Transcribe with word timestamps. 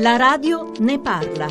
La 0.00 0.16
radio 0.16 0.70
ne 0.78 1.00
parla. 1.00 1.46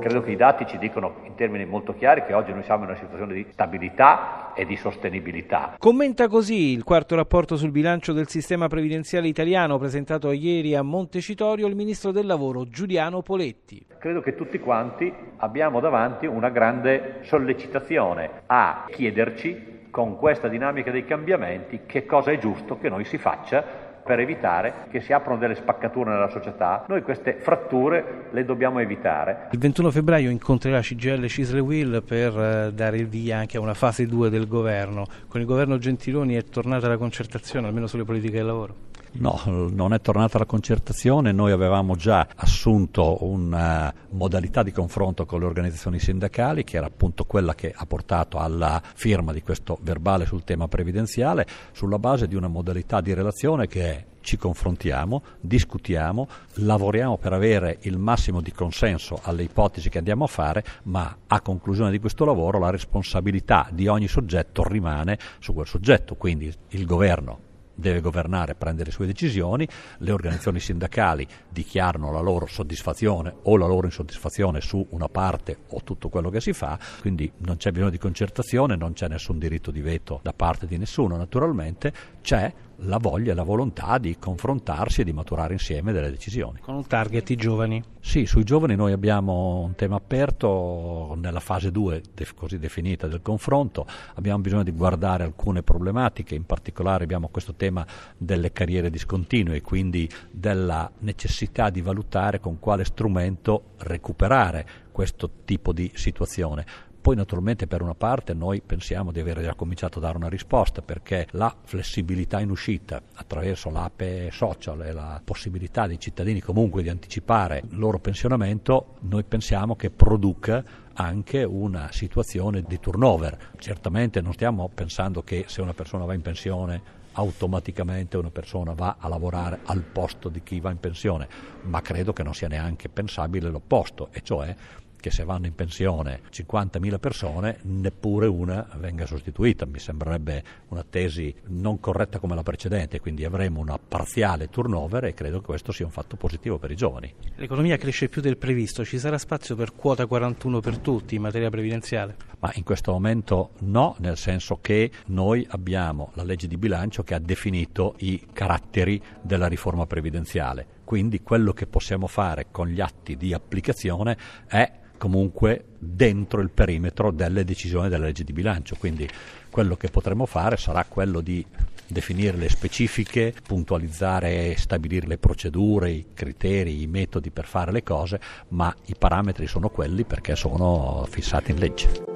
Credo 0.00 0.22
che 0.22 0.32
i 0.32 0.36
dati 0.36 0.66
ci 0.66 0.76
dicono 0.76 1.18
in 1.22 1.36
termini 1.36 1.64
molto 1.64 1.94
chiari 1.94 2.24
che 2.24 2.32
oggi 2.32 2.52
noi 2.52 2.64
siamo 2.64 2.82
in 2.82 2.88
una 2.88 2.98
situazione 2.98 3.32
di 3.34 3.46
stabilità 3.52 4.52
e 4.54 4.66
di 4.66 4.74
sostenibilità. 4.74 5.76
Commenta 5.78 6.26
così 6.26 6.72
il 6.72 6.82
quarto 6.82 7.14
rapporto 7.14 7.54
sul 7.54 7.70
bilancio 7.70 8.12
del 8.12 8.26
sistema 8.26 8.66
previdenziale 8.66 9.28
italiano 9.28 9.78
presentato 9.78 10.32
ieri 10.32 10.74
a 10.74 10.82
Montecitorio 10.82 11.68
il 11.68 11.76
ministro 11.76 12.10
del 12.10 12.26
lavoro 12.26 12.66
Giuliano 12.66 13.22
Poletti. 13.22 13.86
Credo 14.00 14.20
che 14.20 14.34
tutti 14.34 14.58
quanti 14.58 15.14
abbiamo 15.36 15.78
davanti 15.78 16.26
una 16.26 16.48
grande 16.48 17.20
sollecitazione 17.22 18.42
a 18.46 18.86
chiederci 18.90 19.86
con 19.92 20.16
questa 20.16 20.48
dinamica 20.48 20.90
dei 20.90 21.04
cambiamenti 21.04 21.82
che 21.86 22.04
cosa 22.04 22.32
è 22.32 22.38
giusto 22.38 22.78
che 22.78 22.88
noi 22.88 23.04
si 23.04 23.18
faccia 23.18 23.90
per 24.04 24.18
evitare 24.20 24.86
che 24.90 25.00
si 25.00 25.12
aprano 25.12 25.38
delle 25.38 25.54
spaccature 25.54 26.10
nella 26.10 26.28
società. 26.28 26.84
Noi 26.88 27.02
queste 27.02 27.34
fratture 27.40 28.28
le 28.30 28.44
dobbiamo 28.44 28.80
evitare. 28.80 29.48
Il 29.52 29.58
21 29.58 29.90
febbraio 29.90 30.30
incontrerà 30.30 30.80
CGL 30.80 31.26
Cisle 31.26 31.60
Will 31.60 32.02
per 32.02 32.38
eh, 32.38 32.72
dare 32.72 32.96
il 32.96 33.08
via 33.08 33.38
anche 33.38 33.56
a 33.56 33.60
una 33.60 33.74
fase 33.74 34.06
2 34.06 34.30
del 34.30 34.46
governo. 34.46 35.06
Con 35.28 35.40
il 35.40 35.46
governo 35.46 35.78
Gentiloni 35.78 36.34
è 36.34 36.44
tornata 36.44 36.88
la 36.88 36.96
concertazione, 36.96 37.66
almeno 37.66 37.86
sulle 37.86 38.04
politiche 38.04 38.36
del 38.36 38.46
lavoro. 38.46 38.90
No, 39.14 39.38
non 39.44 39.92
è 39.92 40.00
tornata 40.00 40.38
la 40.38 40.46
concertazione, 40.46 41.32
noi 41.32 41.52
avevamo 41.52 41.96
già 41.96 42.26
assunto 42.34 43.18
una 43.26 43.92
modalità 44.10 44.62
di 44.62 44.72
confronto 44.72 45.26
con 45.26 45.40
le 45.40 45.44
organizzazioni 45.44 45.98
sindacali 45.98 46.64
che 46.64 46.78
era 46.78 46.86
appunto 46.86 47.24
quella 47.24 47.54
che 47.54 47.74
ha 47.76 47.84
portato 47.84 48.38
alla 48.38 48.80
firma 48.94 49.32
di 49.32 49.42
questo 49.42 49.78
verbale 49.82 50.24
sul 50.24 50.44
tema 50.44 50.66
previdenziale 50.66 51.46
sulla 51.72 51.98
base 51.98 52.26
di 52.26 52.36
una 52.36 52.48
modalità 52.48 53.02
di 53.02 53.12
relazione 53.12 53.66
che 53.66 53.82
è 53.82 53.91
ci 54.22 54.36
confrontiamo, 54.36 55.22
discutiamo, 55.40 56.28
lavoriamo 56.54 57.18
per 57.18 57.32
avere 57.32 57.78
il 57.82 57.98
massimo 57.98 58.40
di 58.40 58.52
consenso 58.52 59.18
alle 59.22 59.42
ipotesi 59.42 59.90
che 59.90 59.98
andiamo 59.98 60.24
a 60.24 60.28
fare, 60.28 60.64
ma 60.84 61.16
a 61.26 61.40
conclusione 61.40 61.90
di 61.90 61.98
questo 61.98 62.24
lavoro 62.24 62.58
la 62.58 62.70
responsabilità 62.70 63.68
di 63.72 63.88
ogni 63.88 64.08
soggetto 64.08 64.62
rimane 64.64 65.18
su 65.40 65.52
quel 65.52 65.66
soggetto, 65.66 66.14
quindi 66.14 66.52
il 66.68 66.86
governo 66.86 67.50
deve 67.74 68.00
governare 68.00 68.54
prendere 68.54 68.90
le 68.90 68.94
sue 68.94 69.06
decisioni, 69.06 69.66
le 69.98 70.12
organizzazioni 70.12 70.60
sindacali 70.60 71.26
dichiarano 71.48 72.12
la 72.12 72.20
loro 72.20 72.46
soddisfazione 72.46 73.34
o 73.42 73.56
la 73.56 73.66
loro 73.66 73.86
insoddisfazione 73.86 74.60
su 74.60 74.86
una 74.90 75.08
parte 75.08 75.58
o 75.68 75.82
tutto 75.82 76.08
quello 76.08 76.30
che 76.30 76.40
si 76.40 76.52
fa, 76.52 76.78
quindi 77.00 77.30
non 77.38 77.56
c'è 77.56 77.72
bisogno 77.72 77.90
di 77.90 77.98
concertazione, 77.98 78.76
non 78.76 78.92
c'è 78.92 79.08
nessun 79.08 79.38
diritto 79.38 79.70
di 79.70 79.80
veto 79.80 80.20
da 80.22 80.32
parte 80.32 80.66
di 80.66 80.76
nessuno 80.76 81.16
naturalmente, 81.16 81.92
c'è 82.20 82.52
la 82.76 82.98
voglia 82.98 83.32
e 83.32 83.34
la 83.34 83.42
volontà 83.42 83.98
di 83.98 84.16
confrontarsi 84.18 85.02
e 85.02 85.04
di 85.04 85.12
maturare 85.12 85.52
insieme 85.52 85.92
delle 85.92 86.10
decisioni. 86.10 86.60
Con 86.60 86.74
un 86.74 86.86
target 86.86 87.30
i 87.30 87.36
giovani? 87.36 87.82
Sì, 88.00 88.26
sui 88.26 88.44
giovani 88.44 88.74
noi 88.74 88.92
abbiamo 88.92 89.60
un 89.60 89.74
tema 89.74 89.96
aperto 89.96 91.16
nella 91.16 91.40
fase 91.40 91.70
2 91.70 92.02
così 92.34 92.58
definita 92.58 93.06
del 93.06 93.22
confronto, 93.22 93.86
abbiamo 94.14 94.40
bisogno 94.40 94.62
di 94.62 94.72
guardare 94.72 95.24
alcune 95.24 95.62
problematiche, 95.62 96.34
in 96.34 96.44
particolare 96.44 97.04
abbiamo 97.04 97.28
questo 97.28 97.54
tema 97.54 97.86
delle 98.16 98.52
carriere 98.52 98.90
discontinue, 98.90 99.60
quindi 99.60 100.08
della 100.30 100.90
necessità 100.98 101.70
di 101.70 101.80
valutare 101.80 102.40
con 102.40 102.58
quale 102.58 102.84
strumento 102.84 103.74
recuperare 103.78 104.66
questo 104.92 105.30
tipo 105.44 105.72
di 105.72 105.90
situazione. 105.94 106.90
Poi 107.02 107.16
naturalmente 107.16 107.66
per 107.66 107.82
una 107.82 107.96
parte 107.96 108.32
noi 108.32 108.62
pensiamo 108.64 109.10
di 109.10 109.18
aver 109.18 109.42
già 109.42 109.56
cominciato 109.56 109.98
a 109.98 110.02
dare 110.02 110.16
una 110.16 110.28
risposta 110.28 110.82
perché 110.82 111.26
la 111.32 111.52
flessibilità 111.64 112.38
in 112.38 112.48
uscita 112.48 113.02
attraverso 113.14 113.70
l'APE 113.70 114.30
social 114.30 114.80
e 114.82 114.92
la 114.92 115.20
possibilità 115.22 115.88
dei 115.88 115.98
cittadini 115.98 116.40
comunque 116.40 116.80
di 116.80 116.88
anticipare 116.88 117.64
il 117.68 117.76
loro 117.76 117.98
pensionamento, 117.98 118.98
noi 119.00 119.24
pensiamo 119.24 119.74
che 119.74 119.90
produca 119.90 120.62
anche 120.92 121.42
una 121.42 121.90
situazione 121.90 122.62
di 122.62 122.78
turnover. 122.78 123.50
Certamente 123.58 124.20
non 124.20 124.32
stiamo 124.32 124.70
pensando 124.72 125.24
che 125.24 125.46
se 125.48 125.60
una 125.60 125.74
persona 125.74 126.04
va 126.04 126.14
in 126.14 126.22
pensione 126.22 127.00
automaticamente 127.14 128.16
una 128.16 128.30
persona 128.30 128.74
va 128.74 128.94
a 129.00 129.08
lavorare 129.08 129.58
al 129.64 129.82
posto 129.82 130.28
di 130.28 130.40
chi 130.44 130.60
va 130.60 130.70
in 130.70 130.78
pensione, 130.78 131.28
ma 131.62 131.82
credo 131.82 132.12
che 132.12 132.22
non 132.22 132.32
sia 132.32 132.46
neanche 132.46 132.88
pensabile 132.88 133.50
l'opposto, 133.50 134.08
e 134.12 134.20
cioè 134.22 134.54
che 135.02 135.10
se 135.10 135.24
vanno 135.24 135.46
in 135.46 135.54
pensione 135.56 136.20
50.000 136.30 137.00
persone 137.00 137.58
neppure 137.62 138.28
una 138.28 138.68
venga 138.76 139.04
sostituita. 139.04 139.66
Mi 139.66 139.80
sembrerebbe 139.80 140.44
una 140.68 140.84
tesi 140.88 141.34
non 141.48 141.80
corretta 141.80 142.20
come 142.20 142.36
la 142.36 142.44
precedente, 142.44 143.00
quindi 143.00 143.24
avremo 143.24 143.58
una 143.58 143.76
parziale 143.78 144.48
turnover 144.48 145.06
e 145.06 145.12
credo 145.12 145.40
che 145.40 145.46
questo 145.46 145.72
sia 145.72 145.84
un 145.84 145.90
fatto 145.90 146.14
positivo 146.14 146.58
per 146.58 146.70
i 146.70 146.76
giovani. 146.76 147.12
L'economia 147.34 147.76
cresce 147.78 148.08
più 148.08 148.22
del 148.22 148.36
previsto, 148.36 148.84
ci 148.84 149.00
sarà 149.00 149.18
spazio 149.18 149.56
per 149.56 149.74
quota 149.74 150.06
41 150.06 150.60
per 150.60 150.78
tutti 150.78 151.16
in 151.16 151.22
materia 151.22 151.50
previdenziale? 151.50 152.31
Ma 152.42 152.50
in 152.54 152.64
questo 152.64 152.90
momento 152.90 153.50
no, 153.60 153.94
nel 154.00 154.16
senso 154.16 154.58
che 154.60 154.90
noi 155.06 155.46
abbiamo 155.50 156.10
la 156.14 156.24
legge 156.24 156.48
di 156.48 156.56
bilancio 156.56 157.04
che 157.04 157.14
ha 157.14 157.20
definito 157.20 157.94
i 157.98 158.26
caratteri 158.32 159.00
della 159.20 159.46
riforma 159.46 159.86
previdenziale. 159.86 160.66
Quindi 160.82 161.22
quello 161.22 161.52
che 161.52 161.66
possiamo 161.66 162.08
fare 162.08 162.48
con 162.50 162.66
gli 162.66 162.80
atti 162.80 163.16
di 163.16 163.32
applicazione 163.32 164.16
è 164.48 164.80
comunque 164.98 165.66
dentro 165.78 166.40
il 166.40 166.50
perimetro 166.50 167.12
delle 167.12 167.44
decisioni 167.44 167.88
della 167.88 168.06
legge 168.06 168.24
di 168.24 168.32
bilancio. 168.32 168.74
Quindi 168.76 169.08
quello 169.48 169.76
che 169.76 169.88
potremo 169.88 170.26
fare 170.26 170.56
sarà 170.56 170.84
quello 170.84 171.20
di 171.20 171.46
definire 171.86 172.36
le 172.36 172.48
specifiche, 172.48 173.32
puntualizzare 173.46 174.50
e 174.50 174.56
stabilire 174.56 175.06
le 175.06 175.18
procedure, 175.18 175.92
i 175.92 176.06
criteri, 176.12 176.82
i 176.82 176.88
metodi 176.88 177.30
per 177.30 177.46
fare 177.46 177.70
le 177.70 177.84
cose, 177.84 178.20
ma 178.48 178.74
i 178.86 178.96
parametri 178.98 179.46
sono 179.46 179.68
quelli 179.68 180.02
perché 180.02 180.34
sono 180.34 181.06
fissati 181.08 181.52
in 181.52 181.58
legge. 181.58 182.11